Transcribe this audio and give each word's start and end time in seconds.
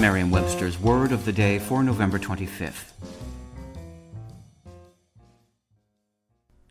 Merriam 0.00 0.30
Webster's 0.30 0.78
Word 0.78 1.10
of 1.10 1.24
the 1.24 1.32
Day 1.32 1.58
for 1.58 1.82
November 1.82 2.18
25th. 2.18 2.92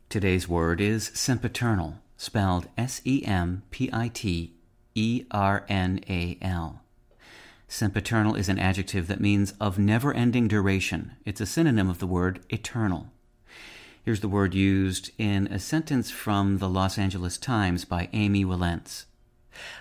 Today's 0.09 0.47
word 0.47 0.79
is 0.79 1.11
sempiternal, 1.15 1.97
spelled 2.17 2.67
S 2.77 3.01
E 3.03 3.23
M 3.25 3.63
P 3.71 3.89
I 3.91 4.09
T 4.09 4.53
E 4.93 5.25
R 5.31 5.65
N 5.67 6.01
A 6.07 6.37
L. 6.39 6.81
Sempiternal 7.67 8.35
is 8.35 8.47
an 8.47 8.59
adjective 8.59 9.07
that 9.07 9.19
means 9.19 9.55
of 9.59 9.79
never 9.79 10.13
ending 10.13 10.47
duration. 10.47 11.13
It's 11.25 11.41
a 11.41 11.47
synonym 11.47 11.89
of 11.89 11.97
the 11.97 12.07
word 12.07 12.41
eternal. 12.51 13.07
Here's 14.03 14.19
the 14.19 14.27
word 14.27 14.53
used 14.53 15.09
in 15.17 15.47
a 15.47 15.57
sentence 15.57 16.11
from 16.11 16.59
the 16.59 16.69
Los 16.69 16.99
Angeles 16.99 17.39
Times 17.39 17.85
by 17.85 18.07
Amy 18.13 18.45
Wilentz. 18.45 19.05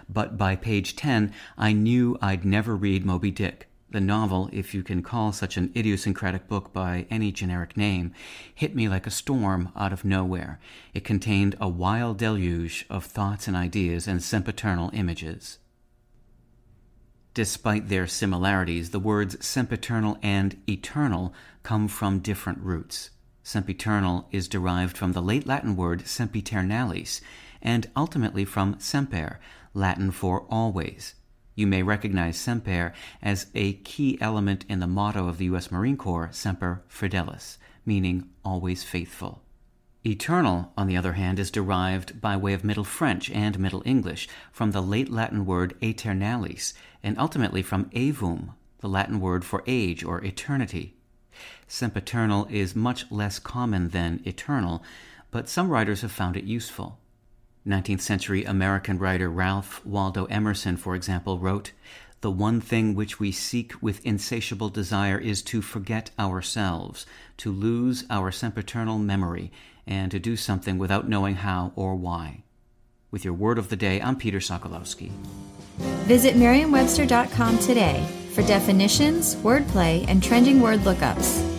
But 0.08 0.36
by 0.36 0.56
page 0.56 0.96
10, 0.96 1.32
I 1.56 1.72
knew 1.72 2.18
I'd 2.20 2.44
never 2.44 2.76
read 2.76 3.04
Moby 3.04 3.30
Dick. 3.30 3.68
The 3.90 4.00
novel, 4.00 4.50
if 4.52 4.74
you 4.74 4.82
can 4.82 5.02
call 5.02 5.30
such 5.30 5.56
an 5.56 5.70
idiosyncratic 5.76 6.48
book 6.48 6.72
by 6.72 7.06
any 7.10 7.30
generic 7.30 7.76
name, 7.76 8.12
hit 8.52 8.74
me 8.74 8.88
like 8.88 9.06
a 9.06 9.10
storm 9.10 9.70
out 9.76 9.92
of 9.92 10.04
nowhere. 10.04 10.58
It 10.92 11.04
contained 11.04 11.54
a 11.60 11.68
wild 11.68 12.18
deluge 12.18 12.86
of 12.90 13.04
thoughts 13.04 13.46
and 13.46 13.56
ideas 13.56 14.08
and 14.08 14.20
sempiternal 14.20 14.90
images. 14.92 15.58
Despite 17.34 17.88
their 17.88 18.06
similarities, 18.06 18.90
the 18.90 18.98
words 18.98 19.44
sempiternal 19.44 20.18
and 20.22 20.60
eternal 20.68 21.32
come 21.62 21.86
from 21.86 22.20
different 22.20 22.60
roots. 22.60 23.10
Sempiternal 23.42 24.28
is 24.32 24.48
derived 24.48 24.96
from 24.96 25.12
the 25.12 25.22
late 25.22 25.46
Latin 25.46 25.76
word 25.76 26.04
sempiternalis, 26.04 27.20
and 27.60 27.90
ultimately 27.94 28.44
from 28.44 28.78
semper, 28.78 29.38
Latin 29.74 30.10
for 30.10 30.46
always. 30.48 31.14
You 31.54 31.66
may 31.66 31.82
recognize 31.82 32.36
semper 32.36 32.92
as 33.20 33.46
a 33.54 33.74
key 33.74 34.18
element 34.20 34.64
in 34.68 34.80
the 34.80 34.86
motto 34.86 35.28
of 35.28 35.38
the 35.38 35.44
U.S. 35.46 35.70
Marine 35.70 35.96
Corps, 35.96 36.30
Semper 36.32 36.82
Fidelis, 36.88 37.58
meaning 37.84 38.28
always 38.44 38.82
faithful. 38.82 39.42
Eternal, 40.06 40.72
on 40.76 40.86
the 40.86 40.96
other 40.96 41.14
hand, 41.14 41.38
is 41.38 41.50
derived 41.50 42.20
by 42.20 42.36
way 42.36 42.52
of 42.52 42.64
Middle 42.64 42.84
French 42.84 43.30
and 43.30 43.58
Middle 43.58 43.82
English 43.86 44.28
from 44.52 44.72
the 44.72 44.82
late 44.82 45.10
Latin 45.10 45.46
word 45.46 45.78
aeternalis, 45.80 46.74
and 47.02 47.18
ultimately 47.18 47.62
from 47.62 47.86
aevum, 47.90 48.54
the 48.80 48.88
Latin 48.88 49.20
word 49.20 49.44
for 49.44 49.64
age 49.66 50.04
or 50.04 50.22
eternity. 50.22 50.94
Sempiternal 51.66 52.46
is 52.50 52.76
much 52.76 53.10
less 53.10 53.38
common 53.38 53.88
than 53.90 54.20
eternal, 54.24 54.82
but 55.30 55.48
some 55.48 55.68
writers 55.68 56.02
have 56.02 56.12
found 56.12 56.36
it 56.36 56.44
useful. 56.44 56.98
19th 57.66 58.02
century 58.02 58.44
American 58.44 58.98
writer 58.98 59.30
Ralph 59.30 59.84
Waldo 59.86 60.26
Emerson, 60.26 60.76
for 60.76 60.94
example, 60.94 61.38
wrote, 61.38 61.72
The 62.20 62.30
one 62.30 62.60
thing 62.60 62.94
which 62.94 63.18
we 63.18 63.32
seek 63.32 63.72
with 63.80 64.04
insatiable 64.04 64.68
desire 64.68 65.18
is 65.18 65.40
to 65.44 65.62
forget 65.62 66.10
ourselves, 66.18 67.06
to 67.38 67.50
lose 67.50 68.04
our 68.10 68.30
sempiternal 68.30 68.98
memory, 68.98 69.50
and 69.86 70.10
to 70.10 70.18
do 70.18 70.36
something 70.36 70.76
without 70.76 71.08
knowing 71.08 71.36
how 71.36 71.72
or 71.74 71.94
why. 71.94 72.42
With 73.10 73.24
your 73.24 73.34
word 73.34 73.58
of 73.58 73.70
the 73.70 73.76
day, 73.76 74.00
I'm 74.00 74.16
Peter 74.16 74.40
Sokolowski. 74.40 75.10
Visit 76.06 76.36
Merriam-Webster.com 76.36 77.58
today 77.60 78.06
for 78.34 78.42
definitions, 78.42 79.36
wordplay, 79.36 80.04
and 80.08 80.22
trending 80.22 80.60
word 80.60 80.80
lookups. 80.80 81.53